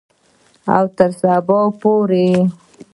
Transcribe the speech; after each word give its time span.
او 0.75 0.83
تر 0.97 1.09
سبا 1.21 1.59
پورې. 1.79 2.27